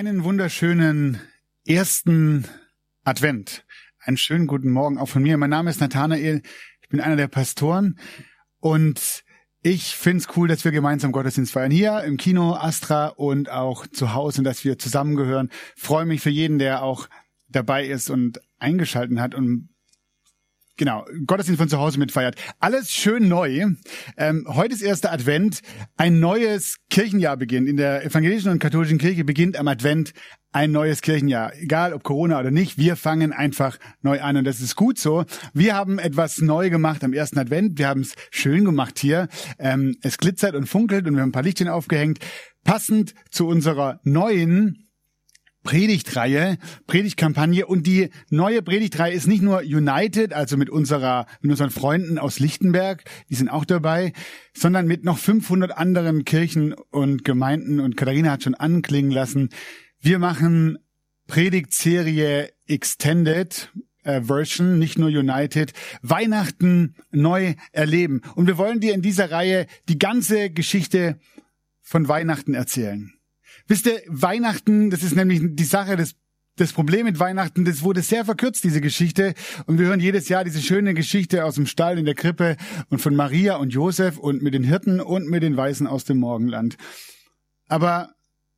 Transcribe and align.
Einen 0.00 0.24
wunderschönen 0.24 1.20
ersten 1.66 2.46
Advent. 3.04 3.66
Einen 3.98 4.16
schönen 4.16 4.46
guten 4.46 4.70
Morgen 4.70 4.96
auch 4.96 5.10
von 5.10 5.22
mir. 5.22 5.36
Mein 5.36 5.50
Name 5.50 5.68
ist 5.68 5.78
Nathanael. 5.78 6.40
Ich 6.80 6.88
bin 6.88 7.00
einer 7.00 7.16
der 7.16 7.28
Pastoren 7.28 7.98
und 8.60 9.24
ich 9.60 9.94
find's 9.94 10.28
cool, 10.36 10.48
dass 10.48 10.64
wir 10.64 10.72
gemeinsam 10.72 11.12
Gottesdienst 11.12 11.52
feiern. 11.52 11.70
Hier 11.70 12.02
im 12.04 12.16
Kino 12.16 12.54
Astra 12.54 13.08
und 13.08 13.50
auch 13.50 13.86
zu 13.86 14.14
Hause, 14.14 14.42
dass 14.42 14.64
wir 14.64 14.78
zusammengehören. 14.78 15.50
Freue 15.76 16.06
mich 16.06 16.22
für 16.22 16.30
jeden, 16.30 16.58
der 16.58 16.82
auch 16.82 17.06
dabei 17.48 17.84
ist 17.84 18.08
und 18.08 18.40
eingeschalten 18.58 19.20
hat 19.20 19.34
und 19.34 19.68
Genau, 20.80 21.04
Gottesdienst 21.26 21.60
von 21.60 21.68
zu 21.68 21.76
Hause 21.76 21.98
mitfeiert. 21.98 22.36
Alles 22.58 22.90
schön 22.90 23.28
neu. 23.28 23.66
Ähm, 24.16 24.46
heute 24.48 24.72
ist 24.72 24.80
erster 24.80 25.12
Advent. 25.12 25.60
Ein 25.98 26.20
neues 26.20 26.78
Kirchenjahr 26.88 27.36
beginnt. 27.36 27.68
In 27.68 27.76
der 27.76 28.02
evangelischen 28.02 28.50
und 28.50 28.60
katholischen 28.60 28.96
Kirche 28.96 29.24
beginnt 29.24 29.58
am 29.58 29.68
Advent 29.68 30.14
ein 30.52 30.72
neues 30.72 31.02
Kirchenjahr. 31.02 31.54
Egal 31.56 31.92
ob 31.92 32.02
Corona 32.02 32.40
oder 32.40 32.50
nicht, 32.50 32.78
wir 32.78 32.96
fangen 32.96 33.34
einfach 33.34 33.76
neu 34.00 34.22
an 34.22 34.38
und 34.38 34.44
das 34.44 34.60
ist 34.60 34.74
gut 34.74 34.98
so. 34.98 35.26
Wir 35.52 35.76
haben 35.76 35.98
etwas 35.98 36.38
neu 36.38 36.70
gemacht 36.70 37.04
am 37.04 37.12
ersten 37.12 37.38
Advent. 37.38 37.78
Wir 37.78 37.86
haben 37.86 38.00
es 38.00 38.14
schön 38.30 38.64
gemacht 38.64 38.98
hier. 38.98 39.28
Ähm, 39.58 39.96
es 40.00 40.16
glitzert 40.16 40.54
und 40.54 40.66
funkelt 40.66 41.06
und 41.06 41.12
wir 41.12 41.20
haben 41.20 41.28
ein 41.28 41.32
paar 41.32 41.42
Lichtchen 41.42 41.68
aufgehängt. 41.68 42.20
Passend 42.64 43.12
zu 43.30 43.46
unserer 43.46 44.00
neuen 44.04 44.89
Predigtreihe, 45.62 46.56
Predigtkampagne 46.86 47.66
und 47.66 47.86
die 47.86 48.10
neue 48.30 48.62
Predigtreihe 48.62 49.12
ist 49.12 49.26
nicht 49.26 49.42
nur 49.42 49.58
United, 49.58 50.32
also 50.32 50.56
mit 50.56 50.70
unserer, 50.70 51.26
mit 51.42 51.50
unseren 51.50 51.70
Freunden 51.70 52.18
aus 52.18 52.38
Lichtenberg, 52.38 53.04
die 53.28 53.34
sind 53.34 53.48
auch 53.48 53.64
dabei, 53.64 54.12
sondern 54.54 54.86
mit 54.86 55.04
noch 55.04 55.18
500 55.18 55.76
anderen 55.76 56.24
Kirchen 56.24 56.72
und 56.72 57.24
Gemeinden 57.24 57.80
und 57.80 57.96
Katharina 57.96 58.32
hat 58.32 58.42
schon 58.42 58.54
anklingen 58.54 59.10
lassen. 59.10 59.50
Wir 60.00 60.18
machen 60.18 60.78
Predigtserie 61.26 62.50
Extended, 62.66 63.70
äh, 64.02 64.22
Version, 64.22 64.78
nicht 64.78 64.98
nur 64.98 65.08
United, 65.08 65.72
Weihnachten 66.02 66.94
neu 67.10 67.54
erleben. 67.72 68.22
Und 68.34 68.46
wir 68.46 68.58
wollen 68.58 68.80
dir 68.80 68.94
in 68.94 69.02
dieser 69.02 69.30
Reihe 69.30 69.66
die 69.88 69.98
ganze 69.98 70.50
Geschichte 70.50 71.18
von 71.82 72.08
Weihnachten 72.08 72.54
erzählen. 72.54 73.12
Wisst 73.70 73.86
ihr, 73.86 74.02
Weihnachten, 74.08 74.90
das 74.90 75.04
ist 75.04 75.14
nämlich 75.14 75.40
die 75.42 75.62
Sache, 75.62 75.96
das, 75.96 76.16
das 76.56 76.72
Problem 76.72 77.06
mit 77.06 77.20
Weihnachten, 77.20 77.64
das 77.64 77.82
wurde 77.82 78.02
sehr 78.02 78.24
verkürzt, 78.24 78.64
diese 78.64 78.80
Geschichte. 78.80 79.32
Und 79.66 79.78
wir 79.78 79.86
hören 79.86 80.00
jedes 80.00 80.28
Jahr 80.28 80.42
diese 80.42 80.60
schöne 80.60 80.92
Geschichte 80.92 81.44
aus 81.44 81.54
dem 81.54 81.66
Stall 81.66 81.96
in 81.96 82.04
der 82.04 82.16
Krippe 82.16 82.56
und 82.88 82.98
von 83.00 83.14
Maria 83.14 83.58
und 83.58 83.72
Josef 83.72 84.18
und 84.18 84.42
mit 84.42 84.54
den 84.54 84.64
Hirten 84.64 85.00
und 85.00 85.30
mit 85.30 85.44
den 85.44 85.56
Weißen 85.56 85.86
aus 85.86 86.04
dem 86.04 86.18
Morgenland. 86.18 86.78
Aber 87.68 88.12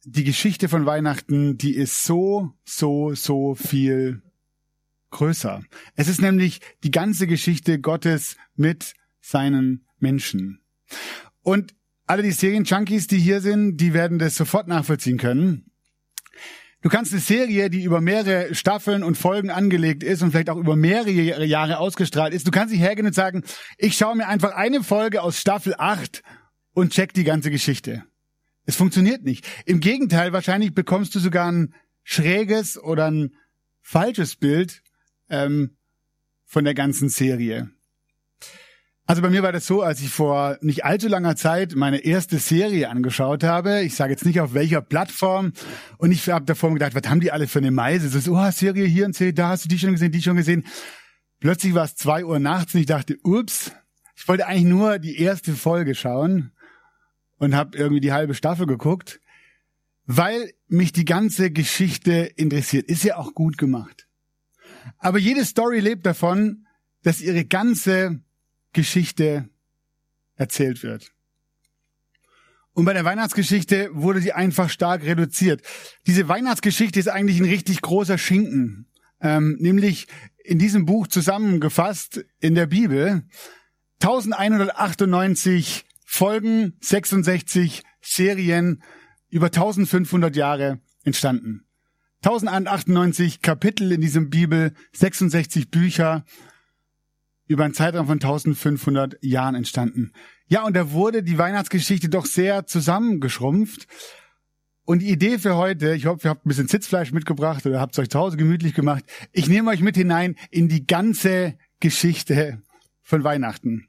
die 0.04 0.24
Geschichte 0.24 0.70
von 0.70 0.86
Weihnachten, 0.86 1.58
die 1.58 1.74
ist 1.74 2.04
so, 2.04 2.54
so, 2.64 3.14
so 3.14 3.54
viel 3.54 4.22
größer. 5.10 5.62
Es 5.94 6.08
ist 6.08 6.22
nämlich 6.22 6.62
die 6.84 6.90
ganze 6.90 7.26
Geschichte 7.26 7.78
Gottes 7.78 8.38
mit 8.56 8.94
seinen 9.20 9.84
Menschen. 9.98 10.62
Und 11.42 11.74
alle 12.06 12.22
die 12.22 12.32
Serien-Junkies, 12.32 13.06
die 13.06 13.18
hier 13.18 13.40
sind, 13.40 13.76
die 13.76 13.94
werden 13.94 14.18
das 14.18 14.36
sofort 14.36 14.68
nachvollziehen 14.68 15.18
können. 15.18 15.70
Du 16.82 16.88
kannst 16.88 17.12
eine 17.12 17.20
Serie, 17.20 17.70
die 17.70 17.84
über 17.84 18.00
mehrere 18.00 18.56
Staffeln 18.56 19.04
und 19.04 19.16
Folgen 19.16 19.50
angelegt 19.50 20.02
ist 20.02 20.20
und 20.20 20.32
vielleicht 20.32 20.50
auch 20.50 20.56
über 20.56 20.74
mehrere 20.74 21.44
Jahre 21.44 21.78
ausgestrahlt 21.78 22.34
ist, 22.34 22.46
du 22.46 22.50
kannst 22.50 22.72
nicht 22.72 22.82
hergehen 22.82 23.06
und 23.06 23.14
sagen, 23.14 23.44
ich 23.78 23.96
schaue 23.96 24.16
mir 24.16 24.26
einfach 24.26 24.52
eine 24.52 24.82
Folge 24.82 25.22
aus 25.22 25.38
Staffel 25.38 25.76
8 25.78 26.22
und 26.74 26.92
check 26.92 27.14
die 27.14 27.22
ganze 27.22 27.52
Geschichte. 27.52 28.04
Es 28.64 28.74
funktioniert 28.74 29.22
nicht. 29.22 29.46
Im 29.64 29.78
Gegenteil, 29.78 30.32
wahrscheinlich 30.32 30.74
bekommst 30.74 31.14
du 31.14 31.20
sogar 31.20 31.50
ein 31.50 31.72
schräges 32.02 32.82
oder 32.82 33.10
ein 33.10 33.36
falsches 33.80 34.34
Bild 34.34 34.82
ähm, 35.28 35.76
von 36.44 36.64
der 36.64 36.74
ganzen 36.74 37.08
Serie. 37.08 37.70
Also 39.12 39.20
bei 39.20 39.28
mir 39.28 39.42
war 39.42 39.52
das 39.52 39.66
so, 39.66 39.82
als 39.82 40.00
ich 40.00 40.08
vor 40.08 40.56
nicht 40.62 40.86
allzu 40.86 41.06
langer 41.06 41.36
Zeit 41.36 41.74
meine 41.74 41.98
erste 41.98 42.38
Serie 42.38 42.88
angeschaut 42.88 43.44
habe. 43.44 43.82
Ich 43.82 43.94
sage 43.94 44.12
jetzt 44.12 44.24
nicht 44.24 44.40
auf 44.40 44.54
welcher 44.54 44.80
Plattform. 44.80 45.52
Und 45.98 46.12
ich 46.12 46.30
habe 46.30 46.46
davor 46.46 46.72
gedacht, 46.72 46.94
was 46.94 47.02
haben 47.10 47.20
die 47.20 47.30
alle 47.30 47.46
für 47.46 47.58
eine 47.58 47.72
Meise? 47.72 48.08
So, 48.08 48.32
oh, 48.32 48.50
Serie 48.50 48.86
hier 48.86 49.04
und 49.04 49.38
da, 49.38 49.48
hast 49.50 49.66
du 49.66 49.68
die 49.68 49.78
schon 49.78 49.92
gesehen, 49.92 50.12
die 50.12 50.22
schon 50.22 50.38
gesehen. 50.38 50.64
Plötzlich 51.40 51.74
war 51.74 51.84
es 51.84 51.94
zwei 51.94 52.24
Uhr 52.24 52.38
nachts 52.38 52.72
und 52.72 52.80
ich 52.80 52.86
dachte, 52.86 53.18
ups, 53.22 53.72
ich 54.16 54.26
wollte 54.28 54.46
eigentlich 54.46 54.64
nur 54.64 54.98
die 54.98 55.18
erste 55.18 55.52
Folge 55.52 55.94
schauen 55.94 56.52
und 57.36 57.54
habe 57.54 57.76
irgendwie 57.76 58.00
die 58.00 58.14
halbe 58.14 58.32
Staffel 58.32 58.64
geguckt, 58.64 59.20
weil 60.06 60.54
mich 60.68 60.92
die 60.92 61.04
ganze 61.04 61.50
Geschichte 61.50 62.12
interessiert. 62.36 62.88
Ist 62.88 63.04
ja 63.04 63.18
auch 63.18 63.34
gut 63.34 63.58
gemacht. 63.58 64.08
Aber 64.96 65.18
jede 65.18 65.44
Story 65.44 65.80
lebt 65.80 66.06
davon, 66.06 66.66
dass 67.02 67.20
ihre 67.20 67.44
ganze 67.44 68.22
Geschichte 68.72 69.48
erzählt 70.36 70.82
wird. 70.82 71.12
Und 72.74 72.86
bei 72.86 72.94
der 72.94 73.04
Weihnachtsgeschichte 73.04 73.90
wurde 73.92 74.20
sie 74.20 74.32
einfach 74.32 74.70
stark 74.70 75.02
reduziert. 75.04 75.62
Diese 76.06 76.28
Weihnachtsgeschichte 76.28 76.98
ist 76.98 77.08
eigentlich 77.08 77.38
ein 77.38 77.48
richtig 77.48 77.82
großer 77.82 78.16
Schinken, 78.16 78.86
ähm, 79.20 79.56
nämlich 79.60 80.06
in 80.42 80.58
diesem 80.58 80.86
Buch 80.86 81.06
zusammengefasst 81.06 82.24
in 82.40 82.54
der 82.54 82.66
Bibel. 82.66 83.24
1198 84.00 85.84
Folgen, 86.04 86.74
66 86.80 87.82
Serien, 88.00 88.82
über 89.28 89.46
1500 89.46 90.34
Jahre 90.34 90.80
entstanden. 91.04 91.64
1098 92.24 93.42
Kapitel 93.42 93.92
in 93.92 94.00
diesem 94.00 94.30
Bibel, 94.30 94.72
66 94.92 95.70
Bücher, 95.70 96.24
über 97.52 97.64
einen 97.64 97.74
Zeitraum 97.74 98.06
von 98.06 98.14
1500 98.14 99.22
Jahren 99.22 99.54
entstanden. 99.54 100.12
Ja, 100.48 100.64
und 100.64 100.74
da 100.74 100.92
wurde 100.92 101.22
die 101.22 101.38
Weihnachtsgeschichte 101.38 102.08
doch 102.08 102.26
sehr 102.26 102.66
zusammengeschrumpft. 102.66 103.86
Und 104.84 105.00
die 105.00 105.10
Idee 105.10 105.38
für 105.38 105.56
heute, 105.56 105.94
ich 105.94 106.06
hoffe, 106.06 106.26
ihr 106.26 106.30
habt 106.30 106.44
ein 106.44 106.48
bisschen 106.48 106.68
Sitzfleisch 106.68 107.12
mitgebracht 107.12 107.64
oder 107.66 107.80
habt 107.80 107.92
es 107.92 107.98
euch 108.00 108.10
zu 108.10 108.18
Hause 108.18 108.36
gemütlich 108.36 108.74
gemacht. 108.74 109.04
Ich 109.30 109.48
nehme 109.48 109.70
euch 109.70 109.80
mit 109.80 109.96
hinein 109.96 110.36
in 110.50 110.68
die 110.68 110.86
ganze 110.86 111.56
Geschichte 111.78 112.60
von 113.02 113.22
Weihnachten. 113.22 113.88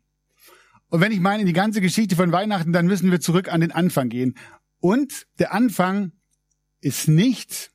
Und 0.90 1.02
wenn 1.02 1.12
ich 1.12 1.20
meine 1.20 1.42
in 1.42 1.48
die 1.48 1.54
ganze 1.54 1.82
Geschichte 1.82 2.16
von 2.16 2.32
Weihnachten, 2.32 2.72
dann 2.72 2.86
müssen 2.86 3.10
wir 3.10 3.20
zurück 3.20 3.52
an 3.52 3.62
den 3.62 3.72
Anfang 3.72 4.10
gehen. 4.10 4.36
Und 4.80 5.26
der 5.40 5.54
Anfang 5.54 6.12
ist 6.82 7.08
nicht 7.08 7.72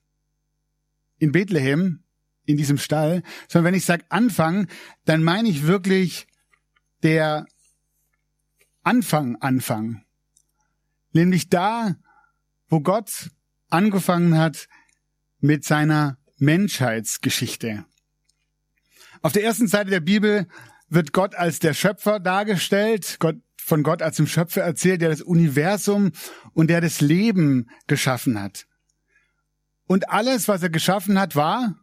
in 1.18 1.32
Bethlehem, 1.32 2.04
in 2.48 2.56
diesem 2.56 2.78
Stall, 2.78 3.22
sondern 3.46 3.72
wenn 3.72 3.78
ich 3.78 3.84
sage 3.84 4.06
Anfang, 4.08 4.68
dann 5.04 5.22
meine 5.22 5.50
ich 5.50 5.66
wirklich 5.66 6.26
der 7.02 7.46
Anfang, 8.82 9.36
Anfang. 9.36 10.02
Nämlich 11.12 11.50
da, 11.50 11.96
wo 12.68 12.80
Gott 12.80 13.30
angefangen 13.68 14.38
hat 14.38 14.66
mit 15.40 15.64
seiner 15.64 16.16
Menschheitsgeschichte. 16.38 17.84
Auf 19.20 19.32
der 19.32 19.44
ersten 19.44 19.68
Seite 19.68 19.90
der 19.90 20.00
Bibel 20.00 20.48
wird 20.88 21.12
Gott 21.12 21.34
als 21.34 21.58
der 21.58 21.74
Schöpfer 21.74 22.18
dargestellt, 22.18 23.16
Gott, 23.18 23.36
von 23.58 23.82
Gott 23.82 24.00
als 24.00 24.16
dem 24.16 24.26
Schöpfer 24.26 24.62
erzählt, 24.62 25.02
der 25.02 25.10
das 25.10 25.20
Universum 25.20 26.12
und 26.54 26.70
der 26.70 26.80
das 26.80 27.02
Leben 27.02 27.68
geschaffen 27.88 28.40
hat. 28.40 28.66
Und 29.86 30.08
alles, 30.08 30.48
was 30.48 30.62
er 30.62 30.70
geschaffen 30.70 31.18
hat, 31.18 31.36
war 31.36 31.74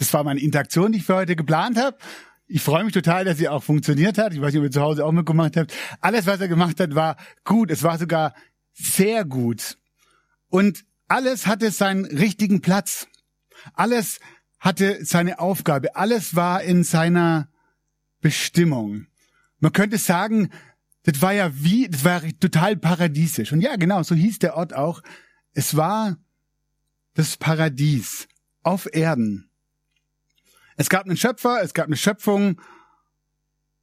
das 0.00 0.14
war 0.14 0.24
meine 0.24 0.40
Interaktion, 0.40 0.92
die 0.92 0.98
ich 0.98 1.04
für 1.04 1.14
heute 1.14 1.36
geplant 1.36 1.76
habe. 1.76 1.98
Ich 2.46 2.62
freue 2.62 2.84
mich 2.84 2.94
total, 2.94 3.26
dass 3.26 3.36
sie 3.36 3.50
auch 3.50 3.62
funktioniert 3.62 4.16
hat. 4.16 4.32
Ich 4.32 4.40
weiß 4.40 4.54
nicht, 4.54 4.60
ob 4.60 4.64
ihr 4.64 4.70
zu 4.70 4.80
Hause 4.80 5.04
auch 5.04 5.12
mitgemacht 5.12 5.58
habt. 5.58 5.74
Alles, 6.00 6.24
was 6.26 6.40
er 6.40 6.48
gemacht 6.48 6.80
hat, 6.80 6.94
war 6.94 7.18
gut. 7.44 7.70
Es 7.70 7.82
war 7.82 7.98
sogar 7.98 8.34
sehr 8.72 9.26
gut. 9.26 9.76
Und 10.48 10.86
alles 11.06 11.46
hatte 11.46 11.70
seinen 11.70 12.06
richtigen 12.06 12.62
Platz. 12.62 13.08
Alles 13.74 14.20
hatte 14.58 15.04
seine 15.04 15.38
Aufgabe. 15.38 15.94
Alles 15.96 16.34
war 16.34 16.62
in 16.62 16.82
seiner 16.82 17.48
Bestimmung. 18.22 19.06
Man 19.58 19.72
könnte 19.74 19.98
sagen, 19.98 20.48
Das 21.02 21.20
war 21.20 21.32
ja 21.32 21.50
wie, 21.54 21.88
das 21.88 22.04
war 22.04 22.22
total 22.40 22.76
paradiesisch. 22.76 23.52
Und 23.52 23.60
ja, 23.60 23.76
genau, 23.76 24.02
so 24.02 24.14
hieß 24.14 24.38
der 24.38 24.56
Ort 24.56 24.74
auch. 24.74 25.02
Es 25.52 25.76
war 25.76 26.16
das 27.14 27.36
Paradies 27.36 28.28
auf 28.62 28.88
Erden. 28.92 29.49
Es 30.80 30.88
gab 30.88 31.04
einen 31.04 31.18
Schöpfer, 31.18 31.60
es 31.62 31.74
gab 31.74 31.88
eine 31.88 31.96
Schöpfung 31.98 32.58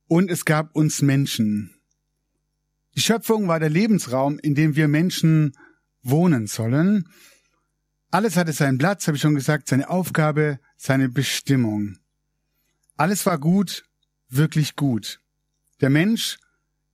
und 0.08 0.32
es 0.32 0.46
gab 0.46 0.76
uns 0.76 1.04
Menschen. 1.04 1.80
Die 2.96 3.02
Schöpfung 3.02 3.48
war 3.48 3.60
der 3.60 3.70
Lebensraum, 3.70 4.40
in 4.40 4.56
dem 4.56 4.76
wir 4.76 4.88
Menschen 4.88 5.56
wohnen 6.02 6.48
sollen. 6.48 7.08
Alles 8.10 8.36
hatte 8.36 8.52
seinen 8.52 8.80
Platz, 8.80 9.06
habe 9.06 9.16
ich 9.16 9.22
schon 9.22 9.36
gesagt, 9.36 9.68
seine 9.68 9.92
Aufgabe, 9.92 10.60
seine 10.76 11.08
Bestimmung. 11.08 12.00
Alles 12.96 13.28
war 13.28 13.38
gut, 13.38 13.84
wirklich 14.28 14.76
gut. 14.76 15.22
Der 15.82 15.92
Mensch 15.92 16.40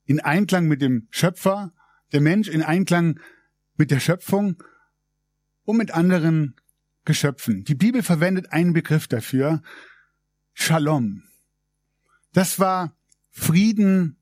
in 0.04 0.20
Einklang 0.20 0.68
mit 0.68 0.82
dem 0.82 1.08
Schöpfer, 1.12 1.72
der 2.12 2.20
Mensch 2.20 2.50
in 2.50 2.62
Einklang 2.62 3.22
mit 3.78 3.90
der 3.90 4.02
Schöpfung 4.02 4.62
und 5.64 5.78
mit 5.78 5.92
anderen 5.92 6.58
Geschöpfen. 7.06 7.64
Die 7.64 7.76
Bibel 7.76 8.04
verwendet 8.04 8.52
einen 8.52 8.74
Begriff 8.74 9.08
dafür, 9.08 9.62
Shalom. 10.54 11.24
Das 12.32 12.60
war 12.60 12.96
Frieden 13.32 14.18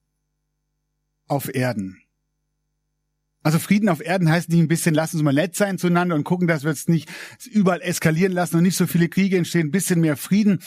auf 1.27 1.53
Erden. 1.53 2.01
Also 3.43 3.57
Frieden 3.57 3.89
auf 3.89 4.01
Erden 4.01 4.29
heißt 4.29 4.49
nicht 4.49 4.59
ein 4.59 4.67
bisschen, 4.67 4.93
lassen 4.93 5.17
uns 5.17 5.23
mal 5.23 5.33
nett 5.33 5.55
sein 5.55 5.77
zueinander 5.77 6.15
und 6.15 6.23
gucken, 6.23 6.47
dass 6.47 6.63
wir 6.63 6.71
es 6.71 6.87
nicht 6.87 7.09
überall 7.51 7.81
eskalieren 7.81 8.33
lassen 8.33 8.57
und 8.57 8.63
nicht 8.63 8.77
so 8.77 8.85
viele 8.85 9.09
Kriege 9.09 9.37
entstehen, 9.37 9.67
ein 9.67 9.71
bisschen 9.71 9.99
mehr 9.99 10.17
Frieden. 10.17 10.61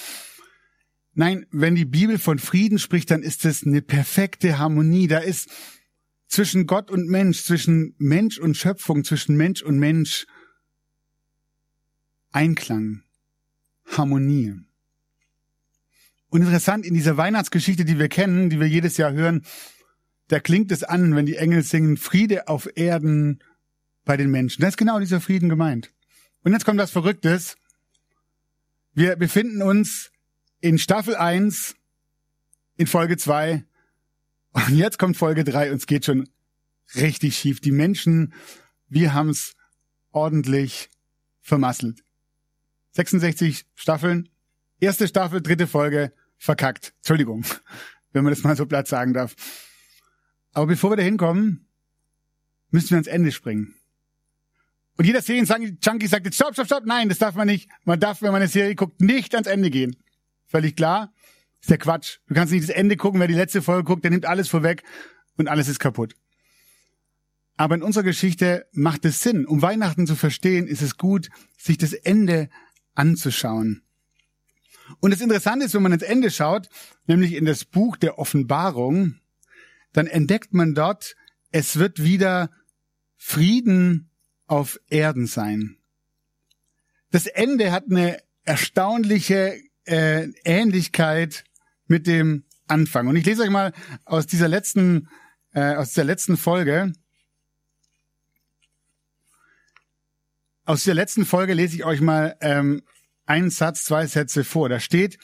Nein, 1.12 1.46
wenn 1.52 1.76
die 1.76 1.84
Bibel 1.84 2.18
von 2.18 2.40
Frieden 2.40 2.78
spricht, 2.78 3.10
dann 3.10 3.22
ist 3.22 3.44
es 3.44 3.64
eine 3.64 3.82
perfekte 3.82 4.58
Harmonie. 4.58 5.06
Da 5.06 5.18
ist 5.18 5.48
zwischen 6.26 6.66
Gott 6.66 6.90
und 6.90 7.08
Mensch, 7.08 7.44
zwischen 7.44 7.94
Mensch 7.98 8.38
und 8.38 8.56
Schöpfung, 8.56 9.04
zwischen 9.04 9.36
Mensch 9.36 9.62
und 9.62 9.78
Mensch 9.78 10.26
Einklang, 12.32 13.04
Harmonie. 13.86 14.56
Und 16.34 16.42
interessant, 16.42 16.84
in 16.84 16.94
dieser 16.94 17.16
Weihnachtsgeschichte, 17.16 17.84
die 17.84 17.96
wir 17.96 18.08
kennen, 18.08 18.50
die 18.50 18.58
wir 18.58 18.66
jedes 18.66 18.96
Jahr 18.96 19.12
hören, 19.12 19.44
da 20.26 20.40
klingt 20.40 20.72
es 20.72 20.82
an, 20.82 21.14
wenn 21.14 21.26
die 21.26 21.36
Engel 21.36 21.62
singen, 21.62 21.96
Friede 21.96 22.48
auf 22.48 22.68
Erden 22.74 23.40
bei 24.04 24.16
den 24.16 24.32
Menschen. 24.32 24.60
Da 24.60 24.66
ist 24.66 24.76
genau 24.76 24.98
dieser 24.98 25.20
Frieden 25.20 25.48
gemeint. 25.48 25.92
Und 26.42 26.50
jetzt 26.50 26.64
kommt 26.64 26.80
was 26.80 26.90
Verrücktes. 26.90 27.54
Wir 28.94 29.14
befinden 29.14 29.62
uns 29.62 30.10
in 30.58 30.76
Staffel 30.78 31.14
1, 31.14 31.76
in 32.78 32.88
Folge 32.88 33.16
2, 33.16 33.64
und 34.50 34.70
jetzt 34.70 34.98
kommt 34.98 35.16
Folge 35.16 35.44
3 35.44 35.70
und 35.70 35.76
es 35.76 35.86
geht 35.86 36.04
schon 36.04 36.28
richtig 36.96 37.38
schief. 37.38 37.60
Die 37.60 37.70
Menschen, 37.70 38.34
wir 38.88 39.14
haben 39.14 39.28
es 39.28 39.54
ordentlich 40.10 40.90
vermasselt. 41.42 42.02
66 42.90 43.66
Staffeln, 43.76 44.28
erste 44.80 45.06
Staffel, 45.06 45.40
dritte 45.40 45.68
Folge, 45.68 46.12
verkackt. 46.44 46.92
Entschuldigung, 46.98 47.44
wenn 48.12 48.22
man 48.22 48.32
das 48.32 48.42
mal 48.42 48.56
so 48.56 48.66
platt 48.66 48.86
sagen 48.86 49.14
darf. 49.14 49.34
Aber 50.52 50.66
bevor 50.66 50.90
wir 50.90 50.96
da 50.96 51.02
hinkommen, 51.02 51.66
müssen 52.70 52.90
wir 52.90 52.96
ans 52.96 53.08
Ende 53.08 53.32
springen. 53.32 53.74
Und 54.96 55.06
jeder 55.06 55.22
Serien-Junkie 55.22 56.06
sagt 56.06 56.26
jetzt, 56.26 56.36
stopp, 56.36 56.52
stopp, 56.52 56.66
stopp, 56.66 56.86
nein, 56.86 57.08
das 57.08 57.18
darf 57.18 57.34
man 57.34 57.48
nicht. 57.48 57.68
Man 57.84 57.98
darf, 57.98 58.22
wenn 58.22 58.30
man 58.30 58.42
eine 58.42 58.48
Serie 58.48 58.76
guckt, 58.76 59.00
nicht 59.00 59.34
ans 59.34 59.48
Ende 59.48 59.70
gehen. 59.70 59.96
Völlig 60.46 60.76
klar. 60.76 61.12
Ist 61.60 61.70
der 61.70 61.78
Quatsch. 61.78 62.18
Du 62.28 62.34
kannst 62.34 62.52
nicht 62.52 62.68
das 62.68 62.76
Ende 62.76 62.96
gucken, 62.96 63.20
wer 63.20 63.26
die 63.26 63.34
letzte 63.34 63.62
Folge 63.62 63.84
guckt, 63.84 64.04
der 64.04 64.10
nimmt 64.10 64.26
alles 64.26 64.48
vorweg 64.48 64.84
und 65.36 65.48
alles 65.48 65.68
ist 65.68 65.80
kaputt. 65.80 66.14
Aber 67.56 67.74
in 67.74 67.82
unserer 67.82 68.04
Geschichte 68.04 68.66
macht 68.72 69.04
es 69.06 69.20
Sinn. 69.20 69.46
Um 69.46 69.62
Weihnachten 69.62 70.06
zu 70.06 70.14
verstehen, 70.14 70.66
ist 70.66 70.82
es 70.82 70.98
gut, 70.98 71.30
sich 71.56 71.78
das 71.78 71.94
Ende 71.94 72.50
anzuschauen. 72.94 73.83
Und 75.04 75.10
das 75.10 75.20
Interessante 75.20 75.66
ist, 75.66 75.74
wenn 75.74 75.82
man 75.82 75.92
ins 75.92 76.02
Ende 76.02 76.30
schaut, 76.30 76.70
nämlich 77.06 77.34
in 77.34 77.44
das 77.44 77.66
Buch 77.66 77.98
der 77.98 78.18
Offenbarung, 78.18 79.16
dann 79.92 80.06
entdeckt 80.06 80.54
man 80.54 80.74
dort, 80.74 81.14
es 81.50 81.78
wird 81.78 82.02
wieder 82.02 82.50
Frieden 83.18 84.08
auf 84.46 84.80
Erden 84.88 85.26
sein. 85.26 85.76
Das 87.10 87.26
Ende 87.26 87.70
hat 87.70 87.84
eine 87.90 88.16
erstaunliche 88.44 89.60
äh, 89.84 90.28
Ähnlichkeit 90.42 91.44
mit 91.86 92.06
dem 92.06 92.44
Anfang. 92.66 93.06
Und 93.06 93.16
ich 93.16 93.26
lese 93.26 93.42
euch 93.42 93.50
mal 93.50 93.74
aus 94.06 94.26
dieser 94.26 94.48
letzten, 94.48 95.10
äh, 95.52 95.74
aus 95.74 95.92
der 95.92 96.04
letzten 96.04 96.38
Folge. 96.38 96.94
Aus 100.64 100.84
der 100.84 100.94
letzten 100.94 101.26
Folge 101.26 101.52
lese 101.52 101.76
ich 101.76 101.84
euch 101.84 102.00
mal 102.00 102.38
ähm, 102.40 102.82
einen 103.26 103.50
Satz, 103.50 103.84
zwei 103.84 104.06
Sätze 104.06 104.44
vor. 104.44 104.68
Da 104.68 104.80
steht, 104.80 105.18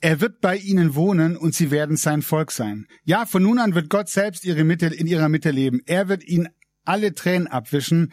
er 0.00 0.20
wird 0.20 0.40
bei 0.40 0.56
ihnen 0.56 0.94
wohnen 0.94 1.36
und 1.36 1.54
sie 1.54 1.70
werden 1.70 1.96
sein 1.96 2.22
Volk 2.22 2.52
sein. 2.52 2.86
Ja, 3.04 3.26
von 3.26 3.42
nun 3.42 3.58
an 3.58 3.74
wird 3.74 3.90
Gott 3.90 4.08
selbst 4.08 4.44
ihre 4.44 4.64
Mitte, 4.64 4.86
in 4.86 5.06
ihrer 5.06 5.28
Mitte 5.28 5.50
leben. 5.50 5.82
Er 5.86 6.08
wird 6.08 6.24
ihnen 6.24 6.48
alle 6.84 7.14
Tränen 7.14 7.48
abwischen. 7.48 8.12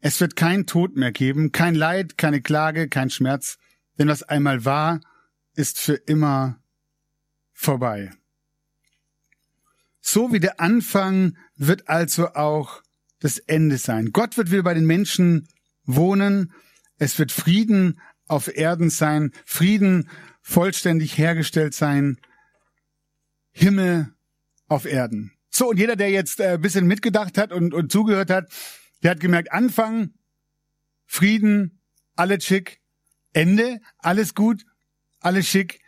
Es 0.00 0.20
wird 0.20 0.36
kein 0.36 0.66
Tod 0.66 0.96
mehr 0.96 1.12
geben, 1.12 1.52
kein 1.52 1.74
Leid, 1.74 2.18
keine 2.18 2.42
Klage, 2.42 2.88
kein 2.88 3.10
Schmerz. 3.10 3.58
Denn 3.98 4.08
was 4.08 4.24
einmal 4.24 4.64
war, 4.64 5.00
ist 5.54 5.78
für 5.78 5.94
immer 5.94 6.60
vorbei. 7.52 8.10
So 10.00 10.32
wie 10.32 10.40
der 10.40 10.60
Anfang 10.60 11.36
wird 11.56 11.88
also 11.88 12.34
auch 12.34 12.82
das 13.20 13.38
Ende 13.38 13.78
sein. 13.78 14.10
Gott 14.12 14.36
wird 14.36 14.50
wieder 14.50 14.64
bei 14.64 14.74
den 14.74 14.84
Menschen 14.84 15.48
wohnen. 15.84 16.52
Es 16.98 17.18
wird 17.18 17.32
Frieden 17.32 18.00
auf 18.26 18.54
Erden 18.54 18.90
sein, 18.90 19.32
Frieden 19.44 20.08
vollständig 20.42 21.16
hergestellt 21.18 21.74
sein, 21.74 22.18
Himmel 23.52 24.14
auf 24.68 24.84
Erden. 24.84 25.32
So, 25.50 25.70
und 25.70 25.78
jeder, 25.78 25.96
der 25.96 26.10
jetzt 26.10 26.40
äh, 26.40 26.54
ein 26.54 26.60
bisschen 26.60 26.86
mitgedacht 26.86 27.38
hat 27.38 27.52
und, 27.52 27.74
und 27.74 27.92
zugehört 27.92 28.30
hat, 28.30 28.50
der 29.02 29.12
hat 29.12 29.20
gemerkt, 29.20 29.52
Anfang, 29.52 30.14
Frieden, 31.06 31.80
alles 32.16 32.44
schick, 32.44 32.80
Ende, 33.32 33.80
alles 33.98 34.34
gut, 34.34 34.64
alles 35.20 35.46
schick. 35.46 35.80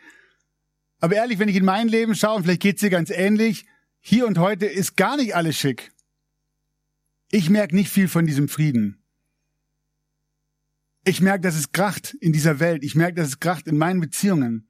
Aber 0.99 1.15
ehrlich, 1.15 1.39
wenn 1.39 1.49
ich 1.49 1.55
in 1.55 1.65
mein 1.65 1.87
Leben 1.87 2.15
schaue, 2.15 2.37
und 2.37 2.43
vielleicht 2.43 2.61
geht's 2.61 2.81
dir 2.81 2.89
ganz 2.89 3.09
ähnlich, 3.09 3.65
hier 3.99 4.25
und 4.25 4.37
heute 4.37 4.65
ist 4.65 4.95
gar 4.95 5.17
nicht 5.17 5.35
alles 5.35 5.57
schick. 5.57 5.91
Ich 7.29 7.49
merke 7.49 7.75
nicht 7.75 7.89
viel 7.89 8.07
von 8.07 8.25
diesem 8.25 8.47
Frieden. 8.47 9.03
Ich 11.07 11.21
merke, 11.21 11.39
dass 11.39 11.55
es 11.55 11.71
kracht 11.71 12.15
in 12.15 12.33
dieser 12.33 12.59
Welt. 12.59 12.83
Ich 12.83 12.93
merke, 12.93 13.15
dass 13.15 13.29
es 13.29 13.39
kracht 13.39 13.65
in 13.65 13.77
meinen 13.77 14.01
Beziehungen. 14.01 14.67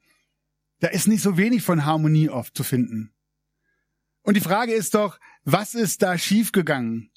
Da 0.78 0.90
ist 0.90 1.08
nicht 1.08 1.24
so 1.24 1.36
wenig 1.36 1.64
von 1.64 1.84
Harmonie 1.84 2.30
oft 2.30 2.56
zu 2.56 2.64
finden. 2.64 3.12
Und 4.22 4.38
die 4.38 4.42
Frage 4.42 4.72
ist 4.72 4.94
doch, 4.94 5.20
was 5.46 5.74
ist 5.74 6.04
da 6.04 6.16
schiefgegangen? 6.16 7.12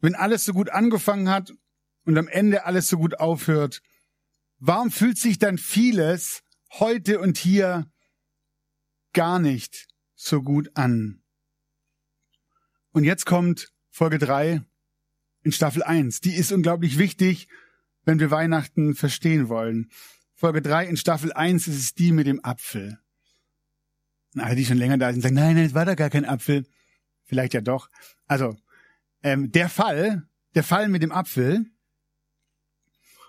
Wenn 0.00 0.16
alles 0.16 0.44
so 0.44 0.52
gut 0.52 0.70
angefangen 0.70 1.28
hat 1.28 1.52
und 2.04 2.18
am 2.18 2.26
Ende 2.26 2.64
alles 2.64 2.88
so 2.88 2.96
gut 2.96 3.20
aufhört, 3.20 3.80
warum 4.58 4.90
fühlt 4.90 5.18
sich 5.18 5.38
dann 5.38 5.56
vieles 5.56 6.42
heute 6.72 7.20
und 7.20 7.38
hier 7.38 7.88
gar 9.12 9.38
nicht 9.38 9.86
so 10.16 10.42
gut 10.42 10.72
an? 10.74 11.22
Und 12.90 13.04
jetzt 13.04 13.24
kommt 13.24 13.72
Folge 13.92 14.18
drei 14.18 14.62
in 15.44 15.52
Staffel 15.52 15.84
eins. 15.84 16.20
Die 16.20 16.34
ist 16.34 16.50
unglaublich 16.50 16.98
wichtig 16.98 17.46
wenn 18.06 18.20
wir 18.20 18.30
Weihnachten 18.30 18.94
verstehen 18.94 19.50
wollen. 19.50 19.90
Folge 20.34 20.62
3 20.62 20.86
in 20.86 20.96
Staffel 20.96 21.32
1 21.32 21.68
ist 21.68 21.76
es 21.76 21.94
die 21.94 22.12
mit 22.12 22.26
dem 22.26 22.42
Apfel. 22.42 22.98
Und 24.34 24.40
alle, 24.40 24.56
die 24.56 24.64
schon 24.64 24.78
länger 24.78 24.96
da 24.96 25.12
sind, 25.12 25.20
sagen, 25.22 25.34
nein, 25.34 25.56
nein, 25.56 25.66
es 25.66 25.74
war 25.74 25.84
da 25.84 25.94
gar 25.94 26.08
kein 26.08 26.24
Apfel. 26.24 26.66
Vielleicht 27.24 27.52
ja 27.52 27.60
doch. 27.60 27.90
Also, 28.26 28.56
ähm, 29.22 29.50
der 29.50 29.68
Fall, 29.68 30.22
der 30.54 30.62
Fall 30.62 30.88
mit 30.88 31.02
dem 31.02 31.10
Apfel. 31.10 31.66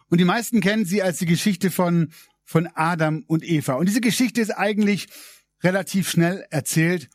Und 0.10 0.20
die 0.20 0.26
meisten 0.26 0.62
kennen 0.62 0.86
sie 0.86 1.02
als 1.02 1.18
die 1.18 1.26
Geschichte 1.26 1.72
von, 1.72 2.12
von 2.44 2.68
Adam 2.68 3.24
und 3.28 3.44
Eva. 3.44 3.74
Und 3.74 3.88
diese 3.88 4.02
Geschichte 4.02 4.42
ist 4.42 4.52
eigentlich 4.52 5.08
relativ 5.64 6.10
schnell 6.10 6.46
erzählt. 6.52 7.10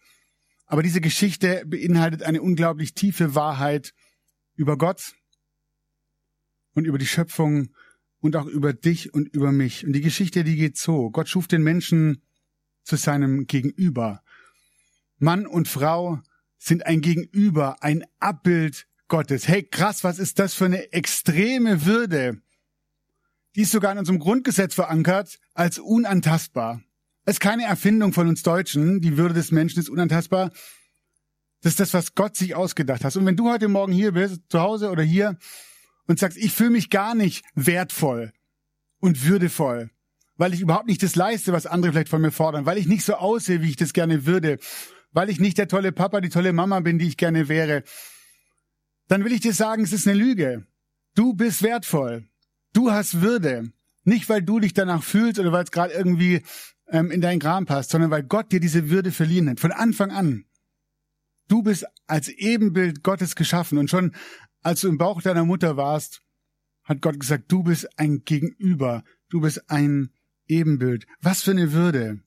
Aber 0.66 0.82
diese 0.82 1.00
Geschichte 1.00 1.62
beinhaltet 1.66 2.22
eine 2.22 2.42
unglaublich 2.42 2.94
tiefe 2.94 3.34
Wahrheit 3.34 3.94
über 4.56 4.76
Gott, 4.76 5.14
und 6.74 6.86
über 6.86 6.98
die 6.98 7.06
Schöpfung 7.06 7.70
und 8.20 8.36
auch 8.36 8.46
über 8.46 8.72
dich 8.72 9.12
und 9.12 9.28
über 9.28 9.52
mich. 9.52 9.86
Und 9.86 9.92
die 9.92 10.00
Geschichte, 10.00 10.44
die 10.44 10.56
geht 10.56 10.76
so. 10.76 11.10
Gott 11.10 11.28
schuf 11.28 11.48
den 11.48 11.62
Menschen 11.62 12.22
zu 12.84 12.96
seinem 12.96 13.46
Gegenüber. 13.46 14.22
Mann 15.18 15.46
und 15.46 15.68
Frau 15.68 16.20
sind 16.58 16.86
ein 16.86 17.00
Gegenüber, 17.00 17.82
ein 17.82 18.04
Abbild 18.20 18.86
Gottes. 19.08 19.48
Hey, 19.48 19.62
krass, 19.62 20.04
was 20.04 20.18
ist 20.18 20.38
das 20.38 20.54
für 20.54 20.64
eine 20.64 20.92
extreme 20.92 21.84
Würde? 21.84 22.40
Die 23.54 23.62
ist 23.62 23.72
sogar 23.72 23.92
in 23.92 23.98
unserem 23.98 24.18
Grundgesetz 24.18 24.74
verankert 24.74 25.38
als 25.54 25.78
unantastbar. 25.78 26.80
Es 27.24 27.34
ist 27.34 27.40
keine 27.40 27.64
Erfindung 27.64 28.12
von 28.12 28.26
uns 28.28 28.42
Deutschen. 28.42 29.00
Die 29.00 29.16
Würde 29.16 29.34
des 29.34 29.52
Menschen 29.52 29.80
ist 29.80 29.90
unantastbar. 29.90 30.50
Das 31.60 31.72
ist 31.72 31.80
das, 31.80 31.94
was 31.94 32.14
Gott 32.14 32.36
sich 32.36 32.54
ausgedacht 32.54 33.04
hat. 33.04 33.14
Und 33.16 33.26
wenn 33.26 33.36
du 33.36 33.50
heute 33.50 33.68
Morgen 33.68 33.92
hier 33.92 34.12
bist, 34.12 34.40
zu 34.48 34.60
Hause 34.60 34.90
oder 34.90 35.02
hier, 35.02 35.38
und 36.06 36.18
sagst, 36.18 36.38
ich 36.38 36.52
fühle 36.52 36.70
mich 36.70 36.90
gar 36.90 37.14
nicht 37.14 37.44
wertvoll 37.54 38.32
und 39.00 39.26
würdevoll, 39.26 39.90
weil 40.36 40.54
ich 40.54 40.60
überhaupt 40.60 40.86
nicht 40.86 41.02
das 41.02 41.16
leiste, 41.16 41.52
was 41.52 41.66
andere 41.66 41.92
vielleicht 41.92 42.08
von 42.08 42.22
mir 42.22 42.32
fordern, 42.32 42.66
weil 42.66 42.78
ich 42.78 42.86
nicht 42.86 43.04
so 43.04 43.14
aussehe, 43.14 43.62
wie 43.62 43.70
ich 43.70 43.76
das 43.76 43.92
gerne 43.92 44.26
würde, 44.26 44.58
weil 45.12 45.30
ich 45.30 45.40
nicht 45.40 45.58
der 45.58 45.68
tolle 45.68 45.92
Papa, 45.92 46.20
die 46.20 46.28
tolle 46.28 46.52
Mama 46.52 46.80
bin, 46.80 46.98
die 46.98 47.08
ich 47.08 47.16
gerne 47.16 47.48
wäre, 47.48 47.84
dann 49.08 49.24
will 49.24 49.32
ich 49.32 49.40
dir 49.40 49.52
sagen, 49.52 49.82
es 49.82 49.92
ist 49.92 50.08
eine 50.08 50.18
Lüge. 50.18 50.66
Du 51.14 51.34
bist 51.34 51.62
wertvoll. 51.62 52.28
Du 52.72 52.90
hast 52.90 53.20
Würde. 53.20 53.72
Nicht, 54.04 54.28
weil 54.28 54.42
du 54.42 54.58
dich 54.58 54.72
danach 54.72 55.02
fühlst 55.02 55.38
oder 55.38 55.52
weil 55.52 55.64
es 55.64 55.70
gerade 55.70 55.92
irgendwie 55.92 56.42
ähm, 56.88 57.10
in 57.10 57.20
deinen 57.20 57.38
Kram 57.38 57.66
passt, 57.66 57.90
sondern 57.90 58.10
weil 58.10 58.22
Gott 58.22 58.50
dir 58.52 58.60
diese 58.60 58.90
Würde 58.90 59.12
verliehen 59.12 59.48
hat. 59.50 59.60
Von 59.60 59.72
Anfang 59.72 60.10
an. 60.10 60.44
Du 61.52 61.62
bist 61.62 61.84
als 62.06 62.28
Ebenbild 62.28 63.02
Gottes 63.02 63.36
geschaffen 63.36 63.76
und 63.76 63.90
schon 63.90 64.16
als 64.62 64.80
du 64.80 64.88
im 64.88 64.96
Bauch 64.96 65.20
deiner 65.20 65.44
Mutter 65.44 65.76
warst, 65.76 66.22
hat 66.82 67.02
Gott 67.02 67.20
gesagt, 67.20 67.52
du 67.52 67.62
bist 67.62 67.98
ein 67.98 68.24
Gegenüber, 68.24 69.04
du 69.28 69.42
bist 69.42 69.68
ein 69.68 70.14
Ebenbild. 70.46 71.06
Was 71.20 71.42
für 71.42 71.50
eine 71.50 71.72
Würde. 71.72 72.22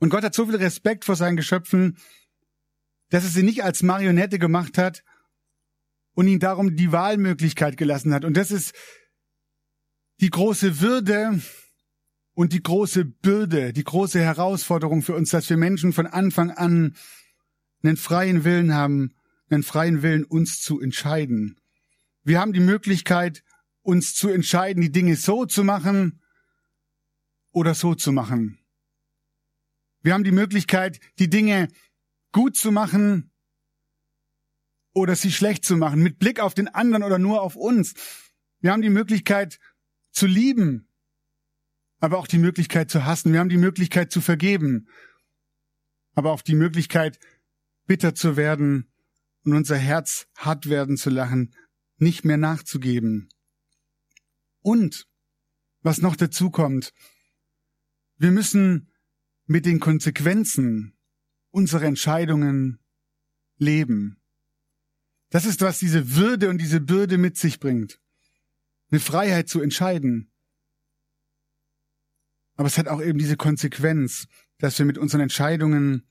Und 0.00 0.08
Gott 0.08 0.24
hat 0.24 0.34
so 0.34 0.46
viel 0.46 0.56
Respekt 0.56 1.04
vor 1.04 1.14
seinen 1.14 1.36
Geschöpfen, 1.36 1.96
dass 3.10 3.22
er 3.22 3.30
sie 3.30 3.44
nicht 3.44 3.62
als 3.62 3.84
Marionette 3.84 4.40
gemacht 4.40 4.78
hat 4.78 5.04
und 6.14 6.26
ihnen 6.26 6.40
darum 6.40 6.74
die 6.74 6.90
Wahlmöglichkeit 6.90 7.76
gelassen 7.76 8.12
hat. 8.12 8.24
Und 8.24 8.36
das 8.36 8.50
ist 8.50 8.74
die 10.18 10.30
große 10.30 10.80
Würde 10.80 11.40
und 12.34 12.52
die 12.52 12.64
große 12.64 13.04
Bürde, 13.04 13.72
die 13.72 13.84
große 13.84 14.20
Herausforderung 14.20 15.02
für 15.02 15.14
uns, 15.14 15.30
dass 15.30 15.48
wir 15.48 15.56
Menschen 15.56 15.92
von 15.92 16.08
Anfang 16.08 16.50
an 16.50 16.96
einen 17.86 17.96
freien 17.96 18.44
Willen 18.44 18.74
haben, 18.74 19.14
einen 19.48 19.62
freien 19.62 20.02
Willen, 20.02 20.24
uns 20.24 20.60
zu 20.60 20.80
entscheiden. 20.80 21.60
Wir 22.24 22.40
haben 22.40 22.52
die 22.52 22.60
Möglichkeit, 22.60 23.44
uns 23.82 24.14
zu 24.14 24.28
entscheiden, 24.28 24.82
die 24.82 24.90
Dinge 24.90 25.16
so 25.16 25.46
zu 25.46 25.62
machen 25.62 26.20
oder 27.52 27.74
so 27.74 27.94
zu 27.94 28.12
machen. 28.12 28.58
Wir 30.02 30.14
haben 30.14 30.24
die 30.24 30.32
Möglichkeit, 30.32 31.00
die 31.18 31.30
Dinge 31.30 31.68
gut 32.32 32.56
zu 32.56 32.72
machen 32.72 33.30
oder 34.92 35.14
sie 35.14 35.32
schlecht 35.32 35.64
zu 35.64 35.76
machen, 35.76 36.02
mit 36.02 36.18
Blick 36.18 36.40
auf 36.40 36.54
den 36.54 36.68
anderen 36.68 37.02
oder 37.02 37.18
nur 37.18 37.42
auf 37.42 37.56
uns. 37.56 37.94
Wir 38.60 38.72
haben 38.72 38.82
die 38.82 38.90
Möglichkeit 38.90 39.58
zu 40.10 40.26
lieben, 40.26 40.88
aber 42.00 42.18
auch 42.18 42.26
die 42.26 42.38
Möglichkeit 42.38 42.90
zu 42.90 43.04
hassen. 43.04 43.32
Wir 43.32 43.40
haben 43.40 43.48
die 43.48 43.56
Möglichkeit 43.56 44.10
zu 44.10 44.20
vergeben, 44.20 44.88
aber 46.14 46.32
auch 46.32 46.42
die 46.42 46.54
Möglichkeit, 46.54 47.18
bitter 47.86 48.14
zu 48.14 48.36
werden 48.36 48.90
und 49.44 49.54
unser 49.54 49.76
Herz 49.76 50.26
hart 50.36 50.68
werden 50.68 50.96
zu 50.96 51.10
lachen, 51.10 51.54
nicht 51.98 52.24
mehr 52.24 52.36
nachzugeben. 52.36 53.28
Und, 54.60 55.08
was 55.82 55.98
noch 55.98 56.16
dazu 56.16 56.50
kommt, 56.50 56.92
wir 58.16 58.32
müssen 58.32 58.92
mit 59.46 59.66
den 59.66 59.78
Konsequenzen 59.78 60.96
unserer 61.50 61.84
Entscheidungen 61.84 62.80
leben. 63.56 64.20
Das 65.30 65.44
ist, 65.44 65.60
was 65.60 65.78
diese 65.78 66.16
Würde 66.16 66.50
und 66.50 66.58
diese 66.58 66.80
Bürde 66.80 67.18
mit 67.18 67.36
sich 67.36 67.60
bringt. 67.60 68.00
Eine 68.90 69.00
Freiheit 69.00 69.48
zu 69.48 69.60
entscheiden. 69.60 70.32
Aber 72.56 72.68
es 72.68 72.78
hat 72.78 72.88
auch 72.88 73.02
eben 73.02 73.18
diese 73.18 73.36
Konsequenz, 73.36 74.28
dass 74.58 74.78
wir 74.78 74.86
mit 74.86 74.98
unseren 74.98 75.20
Entscheidungen 75.20 76.08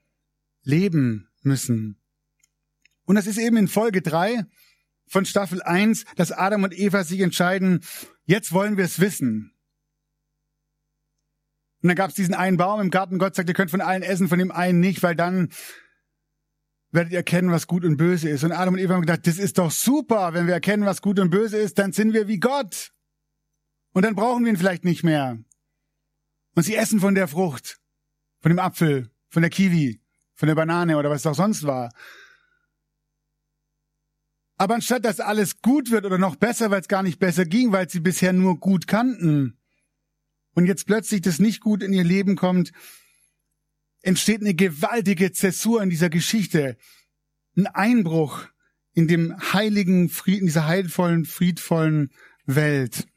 leben 0.62 1.25
müssen. 1.46 2.02
Und 3.06 3.16
das 3.16 3.28
ist 3.28 3.38
eben 3.38 3.58
in 3.58 3.68
Folge 3.68 4.02
drei 4.02 4.46
von 5.08 5.26
Staffel 5.26 5.62
eins, 5.62 6.06
dass 6.16 6.32
Adam 6.32 6.64
und 6.64 6.78
Eva 6.78 7.04
sich 7.04 7.22
entscheiden, 7.22 7.84
jetzt 8.26 8.52
wollen 8.52 8.78
wir 8.78 8.86
es 8.86 9.00
wissen. 9.00 9.54
Und 11.82 11.90
dann 11.90 11.96
gab 11.96 12.10
es 12.10 12.16
diesen 12.16 12.34
einen 12.34 12.58
Baum 12.58 12.82
im 12.82 12.90
Garten. 12.90 13.20
Gott 13.20 13.36
sagt, 13.36 13.48
ihr 13.48 13.54
könnt 13.54 13.70
von 13.70 13.82
allen 13.82 14.02
essen, 14.02 14.28
von 14.28 14.40
dem 14.40 14.52
einen 14.52 14.80
nicht, 14.80 15.04
weil 15.04 15.16
dann 15.16 15.50
werdet 16.92 17.12
ihr 17.12 17.20
erkennen, 17.20 17.52
was 17.52 17.68
gut 17.68 17.86
und 17.86 17.98
böse 17.98 18.30
ist. 18.30 18.44
Und 18.44 18.52
Adam 18.52 18.74
und 18.74 18.80
Eva 18.80 18.96
haben 18.96 19.02
gedacht, 19.02 19.28
das 19.28 19.38
ist 19.38 19.60
doch 19.60 19.70
super. 19.70 20.34
Wenn 20.34 20.48
wir 20.48 20.56
erkennen, 20.56 20.86
was 20.86 21.04
gut 21.04 21.20
und 21.20 21.30
böse 21.30 21.58
ist, 21.58 21.78
dann 21.78 21.92
sind 21.92 22.14
wir 22.14 22.28
wie 22.28 22.40
Gott. 22.40 22.92
Und 23.94 24.04
dann 24.04 24.16
brauchen 24.16 24.44
wir 24.44 24.52
ihn 24.52 24.58
vielleicht 24.58 24.84
nicht 24.84 25.04
mehr. 25.04 25.38
Und 26.56 26.64
sie 26.64 26.76
essen 26.76 27.00
von 27.00 27.14
der 27.14 27.28
Frucht, 27.28 27.80
von 28.42 28.50
dem 28.50 28.60
Apfel, 28.60 29.12
von 29.30 29.44
der 29.44 29.52
Kiwi, 29.52 30.02
von 30.36 30.48
der 30.48 30.56
Banane 30.56 30.98
oder 30.98 31.10
was 31.10 31.26
auch 31.26 31.36
sonst 31.36 31.64
war. 31.64 31.92
Aber 34.58 34.76
anstatt 34.76 35.04
dass 35.04 35.20
alles 35.20 35.62
gut 35.62 35.92
wird 35.92 36.06
oder 36.06 36.18
noch 36.18 36.36
besser, 36.36 36.72
weil 36.72 36.82
es 36.82 36.88
gar 36.88 37.04
nicht 37.04 37.20
besser 37.20 37.46
ging, 37.46 37.72
weil 37.72 37.90
sie 37.90 38.00
bisher 38.00 38.32
nur 38.32 38.60
gut 38.60 38.88
kannten 38.88 39.58
und 40.54 40.68
jetzt 40.68 40.86
plötzlich 40.86 41.22
das 41.22 41.40
nicht 41.40 41.60
gut 41.60 41.84
in 41.84 41.94
ihr 41.94 42.04
Leben 42.04 42.36
kommt, 42.36 42.72
entsteht 44.02 44.42
eine 44.42 44.54
gewaltige 44.54 45.32
Zäsur 45.32 45.82
in 45.82 45.90
dieser 45.90 46.10
Geschichte, 46.10 46.78
ein 47.58 47.68
Einbruch 47.68 48.46
in 48.94 49.08
dem 49.08 49.36
heiligen 49.54 50.10
Frieden, 50.10 50.46
dieser 50.46 50.68
heilvollen, 50.68 51.26
friedvollen 51.26 52.12
Welt. 52.46 53.08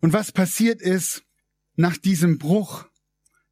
Und 0.00 0.12
was 0.12 0.30
passiert 0.30 0.80
ist 0.80 1.24
nach 1.80 1.96
diesem 1.96 2.38
Bruch, 2.38 2.86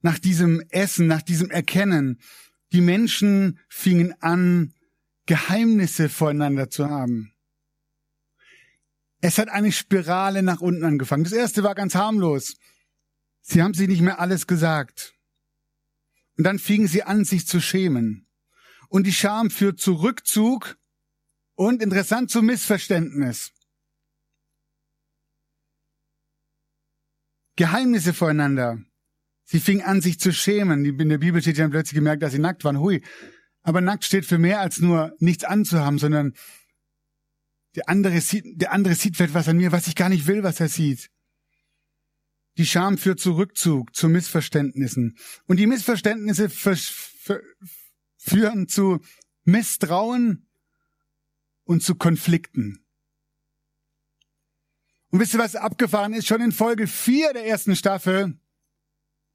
nach 0.01 0.19
diesem 0.19 0.63
Essen, 0.69 1.07
nach 1.07 1.23
diesem 1.23 1.51
Erkennen. 1.51 2.21
Die 2.73 2.81
Menschen 2.81 3.59
fingen 3.69 4.15
an, 4.21 4.75
Geheimnisse 5.27 6.09
voreinander 6.09 6.71
zu 6.71 6.89
haben. 6.89 7.33
Es 9.21 9.39
hat 9.39 9.49
eine 9.49 9.73
Spirale 9.73 10.43
nach 10.43 10.61
unten 10.61 10.85
angefangen. 10.85 11.25
Das 11.25 11.33
erste 11.33 11.63
war 11.63 11.75
ganz 11.75 11.95
harmlos. 11.95 12.57
Sie 13.41 13.63
haben 13.63 13.75
sich 13.75 13.89
nicht 13.89 14.03
mehr 14.03 14.21
alles 14.21 14.47
gesagt. 14.47 15.15
Und 16.37 16.45
dann 16.45 16.59
fingen 16.59 16.87
sie 16.87 17.03
an, 17.03 17.25
sich 17.25 17.47
zu 17.47 17.61
schämen. 17.61 18.27
Und 18.89 19.07
die 19.07 19.13
Scham 19.13 19.51
führt 19.51 19.81
zu 19.81 19.95
Rückzug 19.95 20.79
und 21.55 21.83
interessant 21.83 22.31
zu 22.31 22.43
Missverständnis. 22.43 23.53
Geheimnisse 27.59 28.15
voreinander. 28.15 28.79
Sie 29.45 29.59
fing 29.59 29.83
an, 29.83 30.01
sich 30.01 30.21
zu 30.21 30.33
schämen. 30.33 30.85
In 30.85 31.09
der 31.09 31.19
Bibel 31.19 31.43
steht, 31.43 31.57
sie 31.57 31.63
haben 31.63 31.73
plötzlich 31.73 31.97
gemerkt, 31.97 32.23
dass 32.23 32.33
sie 32.33 32.39
nackt 32.39 32.63
waren. 32.63 32.79
Hui. 32.79 33.03
Aber 33.63 33.81
nackt 33.81 34.05
steht 34.05 34.25
für 34.25 34.39
mehr 34.39 34.61
als 34.61 34.79
nur 34.79 35.13
nichts 35.19 35.43
anzuhaben, 35.43 35.99
sondern 35.99 36.35
der 37.75 37.89
andere 37.89 38.21
sieht, 38.21 38.45
der 38.47 38.71
andere 38.73 38.95
sieht 38.95 39.17
vielleicht 39.17 39.35
was 39.35 39.49
an 39.49 39.57
mir, 39.57 39.73
was 39.73 39.89
ich 39.89 39.97
gar 39.97 40.09
nicht 40.09 40.29
will, 40.29 40.45
was 40.45 40.61
er 40.61 40.69
sieht. 40.69 41.11
Die 42.59 42.67
Scham 42.67 42.97
führt 42.97 43.19
zu 43.19 43.33
Rückzug, 43.33 43.93
zu 43.93 44.09
Missverständnissen. 44.09 45.19
Und 45.47 45.57
die 45.57 45.67
Missverständnisse 45.67 46.49
führen 48.19 48.69
zu 48.69 49.01
Misstrauen 49.43 50.47
und 51.65 51.83
zu 51.83 51.97
Konflikten. 51.97 52.85
Und 55.11 55.21
wisst 55.21 55.35
ihr, 55.35 55.41
was 55.41 55.57
abgefahren 55.57 56.13
ist? 56.13 56.27
Schon 56.27 56.41
in 56.41 56.53
Folge 56.53 56.87
4 56.87 57.33
der 57.33 57.47
ersten 57.47 57.75
Staffel 57.77 58.39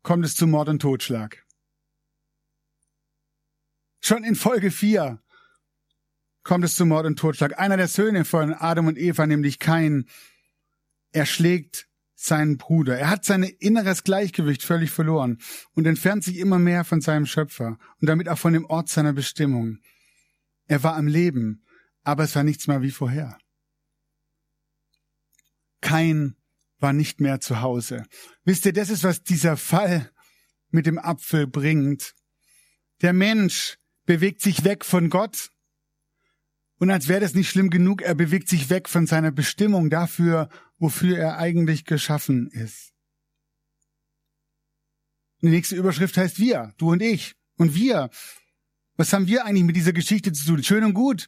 kommt 0.04 0.26
es 0.26 0.36
zu 0.36 0.46
Mord 0.46 0.70
und 0.70 0.82
Totschlag. 0.82 1.44
Schon 4.02 4.24
in 4.24 4.36
Folge 4.36 4.70
4 4.70 5.22
kommt 6.44 6.66
es 6.66 6.76
zu 6.76 6.86
Mord 6.86 7.06
und 7.06 7.18
Totschlag. 7.18 7.58
Einer 7.58 7.78
der 7.78 7.88
Söhne 7.88 8.26
von 8.26 8.54
Adam 8.54 8.88
und 8.88 8.98
Eva, 8.98 9.26
nämlich 9.26 9.60
Kain, 9.60 10.06
erschlägt 11.12 11.88
seinen 12.16 12.58
Bruder. 12.58 12.98
Er 12.98 13.10
hat 13.10 13.26
sein 13.26 13.44
inneres 13.44 14.04
Gleichgewicht 14.04 14.64
völlig 14.64 14.92
verloren 14.92 15.40
und 15.74 15.88
entfernt 15.88 16.24
sich 16.24 16.38
immer 16.38 16.60
mehr 16.60 16.84
von 16.84 17.02
seinem 17.02 17.26
Schöpfer 17.26 17.78
und 18.00 18.08
damit 18.08 18.30
auch 18.30 18.38
von 18.38 18.54
dem 18.54 18.66
Ort 18.66 18.90
seiner 18.90 19.14
Bestimmung. 19.14 19.80
Er 20.68 20.84
war 20.84 20.96
am 20.96 21.08
Leben, 21.08 21.66
aber 22.04 22.24
es 22.24 22.36
war 22.36 22.44
nichts 22.44 22.68
mehr 22.68 22.82
wie 22.82 22.92
vorher. 22.92 23.38
Kain 25.84 26.36
war 26.80 26.94
nicht 26.94 27.22
mehr 27.22 27.40
zu 27.40 27.62
Hause. 27.62 28.06
Wisst 28.44 28.66
ihr, 28.66 28.74
das 28.74 28.90
ist, 28.90 29.04
was 29.04 29.22
dieser 29.22 29.58
Fall 29.58 30.10
mit 30.72 30.88
dem 30.88 30.98
Apfel 30.98 31.46
bringt. 31.46 32.16
Der 33.02 33.14
Mensch 33.14 33.78
bewegt 34.06 34.42
sich 34.42 34.64
weg 34.64 34.84
von 34.84 35.10
Gott. 35.10 35.52
Und 36.80 36.90
als 36.90 37.08
wäre 37.08 37.22
das 37.22 37.36
nicht 37.36 37.50
schlimm 37.50 37.70
genug, 37.70 38.02
er 38.02 38.16
bewegt 38.16 38.50
sich 38.50 38.70
weg 38.70 38.90
von 38.90 39.06
seiner 39.06 39.32
Bestimmung 39.32 39.90
dafür, 39.90 40.50
wofür 40.80 41.18
er 41.18 41.38
eigentlich 41.38 41.86
geschaffen 41.86 42.48
ist. 42.48 42.92
Die 45.42 45.50
nächste 45.50 45.76
Überschrift 45.76 46.18
heißt 46.18 46.40
wir, 46.40 46.74
du 46.78 46.92
und 46.92 47.02
ich. 47.02 47.36
Und 47.58 47.76
wir. 47.76 48.10
Was 48.96 49.14
haben 49.14 49.28
wir 49.28 49.46
eigentlich 49.46 49.66
mit 49.66 49.76
dieser 49.76 49.94
Geschichte 49.94 50.32
zu 50.32 50.46
tun? 50.46 50.64
Schön 50.64 50.84
und 50.84 50.94
gut. 50.94 51.28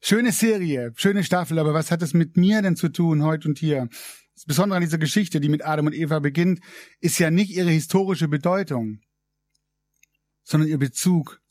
Schöne 0.00 0.32
Serie, 0.32 0.92
schöne 0.96 1.24
Staffel, 1.24 1.58
aber 1.58 1.74
was 1.74 1.90
hat 1.90 2.02
es 2.02 2.14
mit 2.14 2.36
mir 2.36 2.62
denn 2.62 2.76
zu 2.76 2.88
tun 2.88 3.22
heute 3.22 3.48
und 3.48 3.58
hier? 3.58 3.88
Das 4.34 4.44
Besondere 4.44 4.76
an 4.76 4.84
dieser 4.84 4.98
Geschichte, 4.98 5.40
die 5.40 5.48
mit 5.48 5.64
Adam 5.64 5.86
und 5.86 5.94
Eva 5.94 6.20
beginnt, 6.20 6.60
ist 7.00 7.18
ja 7.18 7.30
nicht 7.30 7.50
ihre 7.50 7.70
historische 7.70 8.28
Bedeutung, 8.28 9.00
sondern 10.44 10.68
ihr 10.68 10.78
Bezug 10.78 11.42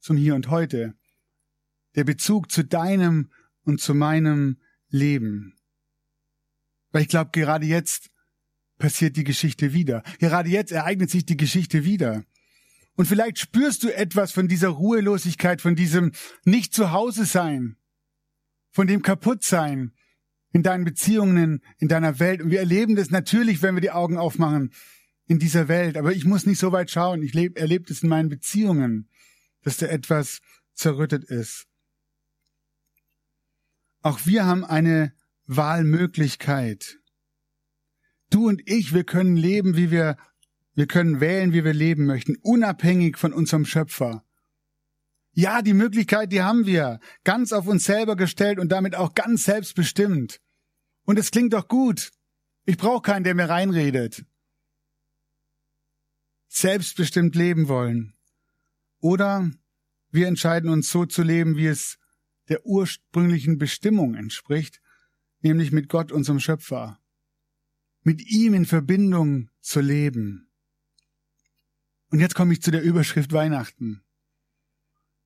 zum 0.00 0.16
Hier 0.16 0.34
und 0.34 0.50
Heute. 0.50 0.94
Der 1.94 2.04
Bezug 2.04 2.50
zu 2.50 2.64
deinem 2.64 3.30
und 3.62 3.80
zu 3.80 3.94
meinem 3.94 4.60
Leben. 4.88 5.54
Weil 6.90 7.02
ich 7.02 7.08
glaube, 7.08 7.30
gerade 7.32 7.66
jetzt 7.66 8.10
passiert 8.78 9.16
die 9.16 9.24
Geschichte 9.24 9.72
wieder. 9.72 10.02
Gerade 10.18 10.48
jetzt 10.48 10.72
ereignet 10.72 11.10
sich 11.10 11.24
die 11.24 11.36
Geschichte 11.36 11.84
wieder. 11.84 12.24
Und 13.00 13.06
vielleicht 13.06 13.38
spürst 13.38 13.82
du 13.82 13.88
etwas 13.88 14.30
von 14.30 14.46
dieser 14.46 14.68
Ruhelosigkeit, 14.68 15.62
von 15.62 15.74
diesem 15.74 16.12
nicht 16.44 16.74
zu 16.74 16.92
Hause 16.92 17.24
sein, 17.24 17.78
von 18.72 18.86
dem 18.86 19.00
Kaputtsein 19.00 19.94
in 20.52 20.62
deinen 20.62 20.84
Beziehungen, 20.84 21.62
in 21.78 21.88
deiner 21.88 22.18
Welt. 22.18 22.42
Und 22.42 22.50
wir 22.50 22.58
erleben 22.58 22.96
das 22.96 23.08
natürlich, 23.08 23.62
wenn 23.62 23.74
wir 23.74 23.80
die 23.80 23.90
Augen 23.90 24.18
aufmachen 24.18 24.74
in 25.24 25.38
dieser 25.38 25.66
Welt. 25.68 25.96
Aber 25.96 26.12
ich 26.12 26.26
muss 26.26 26.44
nicht 26.44 26.58
so 26.58 26.72
weit 26.72 26.90
schauen. 26.90 27.22
Ich 27.22 27.34
erlebe 27.34 27.86
das 27.86 28.02
in 28.02 28.10
meinen 28.10 28.28
Beziehungen, 28.28 29.08
dass 29.62 29.78
da 29.78 29.86
etwas 29.86 30.42
zerrüttet 30.74 31.24
ist. 31.24 31.68
Auch 34.02 34.26
wir 34.26 34.44
haben 34.44 34.62
eine 34.62 35.14
Wahlmöglichkeit. 35.46 36.98
Du 38.28 38.46
und 38.46 38.60
ich, 38.66 38.92
wir 38.92 39.04
können 39.04 39.36
leben, 39.36 39.74
wie 39.74 39.90
wir, 39.90 40.18
wir 40.80 40.86
können 40.86 41.20
wählen, 41.20 41.52
wie 41.52 41.62
wir 41.62 41.74
leben 41.74 42.06
möchten, 42.06 42.36
unabhängig 42.40 43.18
von 43.18 43.34
unserem 43.34 43.66
Schöpfer. 43.66 44.24
Ja, 45.32 45.60
die 45.60 45.74
Möglichkeit, 45.74 46.32
die 46.32 46.40
haben 46.40 46.64
wir, 46.64 47.00
ganz 47.22 47.52
auf 47.52 47.66
uns 47.66 47.84
selber 47.84 48.16
gestellt 48.16 48.58
und 48.58 48.72
damit 48.72 48.94
auch 48.94 49.12
ganz 49.12 49.44
selbstbestimmt. 49.44 50.40
Und 51.04 51.18
es 51.18 51.32
klingt 51.32 51.52
doch 51.52 51.68
gut. 51.68 52.12
Ich 52.64 52.78
brauche 52.78 53.02
keinen, 53.02 53.24
der 53.24 53.34
mir 53.34 53.50
reinredet. 53.50 54.24
Selbstbestimmt 56.48 57.34
leben 57.34 57.68
wollen. 57.68 58.14
Oder 59.00 59.50
wir 60.10 60.28
entscheiden 60.28 60.70
uns 60.70 60.90
so 60.90 61.04
zu 61.04 61.22
leben, 61.22 61.58
wie 61.58 61.66
es 61.66 61.98
der 62.48 62.64
ursprünglichen 62.64 63.58
Bestimmung 63.58 64.14
entspricht, 64.14 64.80
nämlich 65.42 65.72
mit 65.72 65.90
Gott, 65.90 66.10
unserem 66.10 66.40
Schöpfer 66.40 66.98
mit 68.02 68.26
ihm 68.30 68.54
in 68.54 68.64
Verbindung 68.64 69.50
zu 69.60 69.80
leben. 69.80 70.49
Und 72.10 72.20
jetzt 72.20 72.34
komme 72.34 72.52
ich 72.52 72.62
zu 72.62 72.70
der 72.70 72.82
Überschrift 72.82 73.32
Weihnachten. 73.32 74.02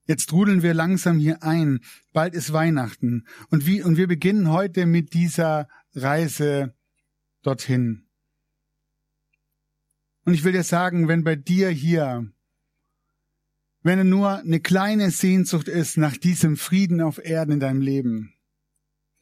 Jetzt 0.06 0.28
trudeln 0.28 0.62
wir 0.62 0.74
langsam 0.74 1.18
hier 1.18 1.42
ein. 1.42 1.80
Bald 2.12 2.34
ist 2.34 2.52
Weihnachten. 2.52 3.26
Und, 3.48 3.64
wie, 3.64 3.82
und 3.82 3.96
wir 3.96 4.06
beginnen 4.06 4.50
heute 4.50 4.84
mit 4.84 5.14
dieser 5.14 5.68
Reise 5.94 6.74
dorthin. 7.42 8.06
Und 10.24 10.34
ich 10.34 10.44
will 10.44 10.52
dir 10.52 10.62
sagen, 10.62 11.08
wenn 11.08 11.24
bei 11.24 11.36
dir 11.36 11.70
hier, 11.70 12.30
wenn 13.82 14.08
nur 14.08 14.38
eine 14.38 14.60
kleine 14.60 15.10
Sehnsucht 15.10 15.68
ist 15.68 15.96
nach 15.96 16.16
diesem 16.16 16.56
Frieden 16.56 17.00
auf 17.00 17.18
Erden 17.18 17.52
in 17.52 17.60
deinem 17.60 17.80
Leben, 17.80 18.34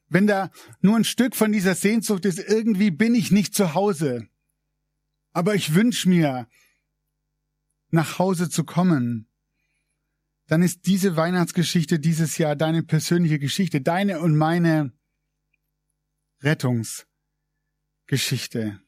wenn 0.09 0.27
da 0.27 0.51
nur 0.81 0.97
ein 0.97 1.05
Stück 1.05 1.35
von 1.35 1.53
dieser 1.53 1.75
Sehnsucht 1.75 2.25
ist, 2.25 2.39
irgendwie 2.39 2.91
bin 2.91 3.15
ich 3.15 3.31
nicht 3.31 3.55
zu 3.55 3.75
Hause. 3.75 4.29
Aber 5.33 5.55
ich 5.55 5.75
wünsche 5.75 6.09
mir, 6.09 6.47
nach 7.93 8.19
Hause 8.19 8.51
zu 8.51 8.65
kommen. 8.65 9.29
Dann 10.49 10.63
ist 10.63 10.87
diese 10.87 11.15
Weihnachtsgeschichte 11.17 12.01
dieses 12.01 12.39
Jahr 12.39 12.57
deine 12.57 12.83
persönliche 12.83 13.39
Geschichte, 13.39 13.81
deine 13.81 14.19
und 14.21 14.37
meine 14.37 14.93
Rettungsgeschichte. 16.43 18.81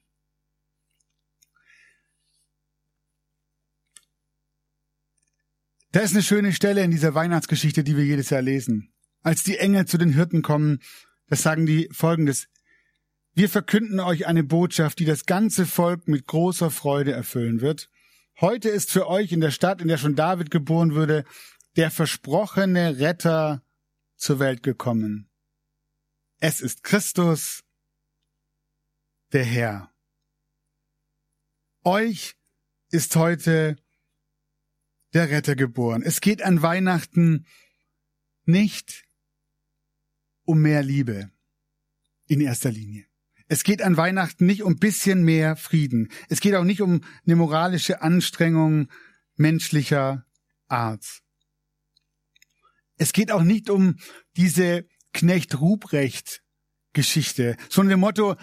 Da 5.93 6.01
ist 6.01 6.13
eine 6.13 6.25
schöne 6.25 6.53
Stelle 6.53 6.83
in 6.83 6.91
dieser 6.91 7.15
Weihnachtsgeschichte, 7.15 7.85
die 7.85 7.97
wir 7.97 8.05
jedes 8.05 8.31
Jahr 8.31 8.43
lesen. 8.43 8.93
Als 9.23 9.45
die 9.45 9.59
Engel 9.59 9.87
zu 9.87 9.97
den 9.97 10.13
Hirten 10.13 10.43
kommen 10.43 10.81
das 11.29 11.43
sagen 11.43 11.67
die 11.67 11.89
folgendes. 11.91 12.49
Wir 13.35 13.49
verkünden 13.49 14.01
euch 14.01 14.27
eine 14.27 14.45
Botschaft, 14.45 14.99
die 14.99 15.05
das 15.05 15.27
ganze 15.27 15.67
Volk 15.67 16.07
mit 16.07 16.27
großer 16.27 16.71
Freude 16.71 17.13
erfüllen 17.13 17.61
wird. 17.61 17.91
Heute 18.41 18.69
ist 18.69 18.91
für 18.91 19.07
euch 19.07 19.31
in 19.31 19.41
der 19.41 19.53
Stadt, 19.53 19.81
in 19.81 19.89
der 19.89 19.99
schon 19.99 20.17
David 20.17 20.51
geboren 20.51 20.95
wurde, 20.95 21.25
der 21.77 21.91
versprochene 21.91 22.99
Retter 22.99 23.65
zur 24.17 24.41
Welt 24.41 24.63
gekommen. 24.63 25.31
Es 26.39 26.61
ist 26.61 26.83
Christus, 26.83 27.63
der 29.33 29.45
Herr. 29.45 29.95
Euch 31.85 32.37
ist 32.89 33.15
heute 33.15 33.77
der 35.13 35.31
Retter 35.31 35.55
geboren. 35.55 36.03
Es 36.03 36.21
geht 36.21 36.43
an 36.43 36.61
Weihnachten 36.61 37.47
nicht 38.45 39.07
um 40.45 40.61
mehr 40.61 40.83
Liebe 40.83 41.31
in 42.27 42.41
erster 42.41 42.71
Linie. 42.71 43.07
Es 43.55 43.63
geht 43.63 43.83
an 43.83 43.97
Weihnachten 43.97 44.47
nicht 44.47 44.65
um 44.65 44.81
bisschen 44.81 45.23
mehr 45.23 45.55
Frieden. 45.55 46.09
Es 46.29 46.41
geht 46.41 46.57
auch 46.57 46.65
nicht 46.65 46.81
um 46.81 47.05
eine 47.25 47.37
moralische 47.37 48.03
Anstrengung 48.03 48.89
menschlicher 49.37 50.27
Art. 50.67 51.21
Es 52.97 53.13
geht 53.13 53.31
auch 53.31 53.45
nicht 53.45 53.71
um 53.71 53.95
diese 54.37 54.89
Knecht 55.13 55.61
Ruprecht 55.61 56.43
Geschichte, 56.95 57.57
sondern 57.71 57.91
dem 57.91 58.01
Motto, 58.01 58.35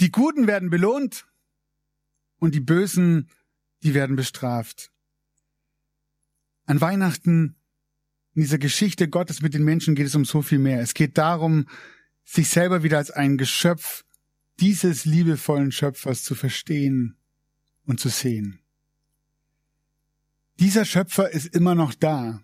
die 0.00 0.10
Guten 0.10 0.48
werden 0.48 0.68
belohnt 0.68 1.28
und 2.40 2.52
die 2.52 2.60
Bösen, 2.60 3.30
die 3.84 3.94
werden 3.94 4.16
bestraft. 4.16 4.90
An 6.64 6.80
Weihnachten 6.80 7.54
in 8.34 8.42
dieser 8.42 8.58
Geschichte 8.58 9.08
Gottes 9.08 9.42
mit 9.42 9.54
den 9.54 9.62
Menschen 9.62 9.94
geht 9.94 10.08
es 10.08 10.16
um 10.16 10.24
so 10.24 10.42
viel 10.42 10.58
mehr. 10.58 10.80
Es 10.80 10.92
geht 10.92 11.18
darum, 11.18 11.68
sich 12.24 12.48
selber 12.48 12.82
wieder 12.82 12.98
als 12.98 13.12
ein 13.12 13.38
Geschöpf 13.38 14.02
dieses 14.60 15.04
liebevollen 15.04 15.72
Schöpfers 15.72 16.22
zu 16.24 16.34
verstehen 16.34 17.16
und 17.84 18.00
zu 18.00 18.08
sehen. 18.08 18.60
Dieser 20.58 20.84
Schöpfer 20.84 21.30
ist 21.30 21.54
immer 21.54 21.74
noch 21.74 21.94
da 21.94 22.42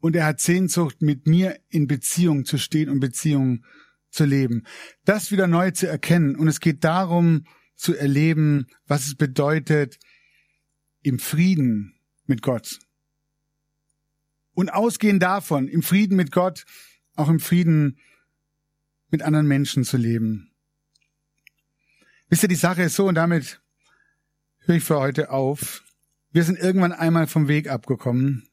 und 0.00 0.14
er 0.16 0.26
hat 0.26 0.40
Sehnsucht, 0.40 1.00
mit 1.00 1.26
mir 1.26 1.58
in 1.68 1.86
Beziehung 1.86 2.44
zu 2.44 2.58
stehen 2.58 2.90
und 2.90 3.00
Beziehung 3.00 3.64
zu 4.10 4.24
leben. 4.24 4.64
Das 5.04 5.30
wieder 5.30 5.46
neu 5.46 5.70
zu 5.70 5.88
erkennen 5.88 6.36
und 6.36 6.48
es 6.48 6.60
geht 6.60 6.84
darum 6.84 7.44
zu 7.74 7.96
erleben, 7.96 8.66
was 8.86 9.06
es 9.06 9.14
bedeutet, 9.14 9.98
im 11.02 11.18
Frieden 11.18 11.94
mit 12.26 12.42
Gott 12.42 12.78
und 14.52 14.68
ausgehend 14.68 15.22
davon, 15.22 15.68
im 15.68 15.82
Frieden 15.82 16.16
mit 16.16 16.32
Gott, 16.32 16.66
auch 17.14 17.30
im 17.30 17.40
Frieden 17.40 17.98
mit 19.08 19.22
anderen 19.22 19.46
Menschen 19.46 19.84
zu 19.84 19.96
leben. 19.96 20.49
Wisst 22.30 22.44
ihr, 22.44 22.48
die 22.48 22.54
Sache 22.54 22.84
ist 22.84 22.94
so, 22.94 23.08
und 23.08 23.16
damit 23.16 23.60
höre 24.60 24.76
ich 24.76 24.84
für 24.84 25.00
heute 25.00 25.30
auf. 25.30 25.82
Wir 26.30 26.44
sind 26.44 26.60
irgendwann 26.60 26.92
einmal 26.92 27.26
vom 27.26 27.48
Weg 27.48 27.68
abgekommen 27.68 28.48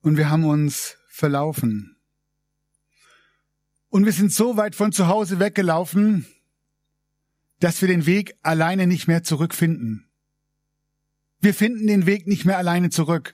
und 0.00 0.16
wir 0.16 0.30
haben 0.30 0.44
uns 0.44 0.96
verlaufen. 1.08 1.96
Und 3.88 4.04
wir 4.04 4.12
sind 4.12 4.32
so 4.32 4.56
weit 4.56 4.76
von 4.76 4.92
zu 4.92 5.08
Hause 5.08 5.40
weggelaufen, 5.40 6.24
dass 7.58 7.80
wir 7.80 7.88
den 7.88 8.06
Weg 8.06 8.36
alleine 8.42 8.86
nicht 8.86 9.08
mehr 9.08 9.24
zurückfinden. 9.24 10.08
Wir 11.40 11.54
finden 11.54 11.88
den 11.88 12.06
Weg 12.06 12.28
nicht 12.28 12.44
mehr 12.44 12.58
alleine 12.58 12.90
zurück. 12.90 13.32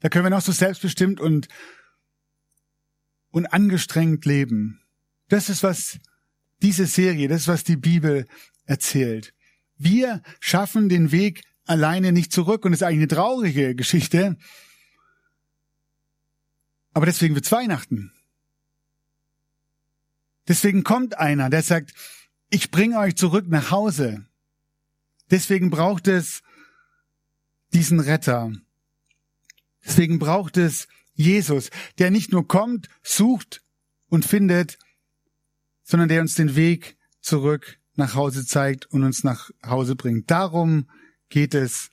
Da 0.00 0.08
können 0.08 0.24
wir 0.24 0.30
noch 0.30 0.40
so 0.40 0.52
selbstbestimmt 0.52 1.20
und, 1.20 1.48
und 3.30 3.46
angestrengt 3.46 4.24
leben. 4.24 4.80
Das 5.28 5.50
ist, 5.50 5.62
was 5.62 5.98
diese 6.62 6.86
Serie, 6.86 7.28
das 7.28 7.48
was 7.48 7.64
die 7.64 7.76
Bibel 7.76 8.26
erzählt. 8.64 9.34
Wir 9.76 10.22
schaffen 10.40 10.88
den 10.88 11.12
Weg 11.12 11.42
alleine 11.64 12.12
nicht 12.12 12.32
zurück 12.32 12.64
und 12.64 12.72
es 12.72 12.80
ist 12.80 12.82
eigentlich 12.82 12.98
eine 12.98 13.08
traurige 13.08 13.74
Geschichte. 13.74 14.36
Aber 16.92 17.06
deswegen 17.06 17.34
wird's 17.34 17.52
Weihnachten. 17.52 18.12
Deswegen 20.48 20.84
kommt 20.84 21.18
einer, 21.18 21.50
der 21.50 21.62
sagt, 21.62 21.92
ich 22.50 22.70
bringe 22.70 22.98
euch 22.98 23.16
zurück 23.16 23.46
nach 23.48 23.70
Hause. 23.70 24.26
Deswegen 25.30 25.70
braucht 25.70 26.06
es 26.06 26.42
diesen 27.74 27.98
Retter. 27.98 28.52
Deswegen 29.84 30.18
braucht 30.18 30.56
es 30.56 30.86
Jesus, 31.14 31.70
der 31.98 32.10
nicht 32.10 32.32
nur 32.32 32.46
kommt, 32.46 32.88
sucht 33.02 33.62
und 34.08 34.24
findet, 34.24 34.78
sondern 35.86 36.08
der 36.08 36.20
uns 36.20 36.34
den 36.34 36.56
Weg 36.56 36.98
zurück 37.20 37.78
nach 37.94 38.14
Hause 38.14 38.44
zeigt 38.44 38.86
und 38.86 39.04
uns 39.04 39.24
nach 39.24 39.50
Hause 39.64 39.94
bringt. 39.94 40.30
Darum 40.30 40.90
geht 41.28 41.54
es 41.54 41.90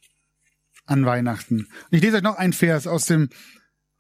an 0.86 1.06
Weihnachten. 1.06 1.60
Und 1.60 1.70
ich 1.92 2.02
lese 2.02 2.18
euch 2.18 2.24
noch 2.24 2.36
einen 2.36 2.54
Vers 2.54 2.88
aus 2.88 3.06
dem, 3.06 3.30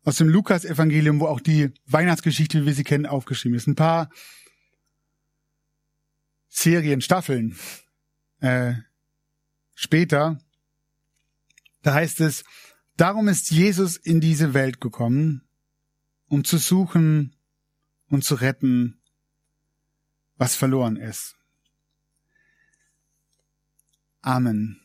aus 0.03 0.17
dem 0.17 0.27
Lukas-Evangelium, 0.27 1.19
wo 1.19 1.27
auch 1.27 1.39
die 1.39 1.71
Weihnachtsgeschichte, 1.86 2.62
wie 2.62 2.65
wir 2.65 2.73
sie 2.73 2.84
kennen, 2.84 3.06
aufgeschrieben 3.06 3.56
ist. 3.56 3.67
Ein 3.67 3.75
paar 3.75 4.10
Serienstaffeln 6.49 7.56
äh, 8.39 8.73
später, 9.75 10.39
da 11.84 11.93
heißt 11.93 12.19
es, 12.19 12.43
darum 12.97 13.27
ist 13.27 13.51
Jesus 13.51 13.95
in 13.95 14.19
diese 14.21 14.56
Welt 14.56 14.82
gekommen, 14.82 15.47
um 16.27 16.43
zu 16.43 16.58
suchen 16.58 17.36
und 18.10 18.23
zu 18.23 18.36
retten, 18.36 19.02
was 20.43 20.56
verloren 20.58 20.97
ist. 20.97 21.38
Amen. 24.21 24.82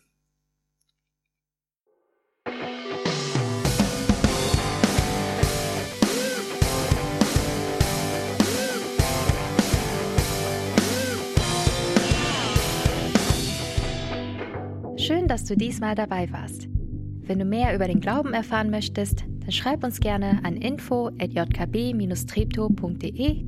Schön, 14.97 15.27
dass 15.27 15.45
du 15.45 15.57
diesmal 15.57 15.97
dabei 15.97 16.31
warst. 16.31 16.69
Wenn 16.69 17.41
du 17.41 17.45
mehr 17.45 17.75
über 17.75 17.89
den 17.89 17.99
Glauben 17.99 18.33
erfahren 18.33 18.71
möchtest, 18.71 19.25
dann 19.41 19.51
schreib 19.51 19.83
uns 19.83 19.99
gerne 19.99 20.39
an 20.45 20.57
info@jkb-treptow.de 20.57 23.48